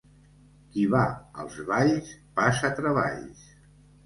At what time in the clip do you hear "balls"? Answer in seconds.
1.67-2.09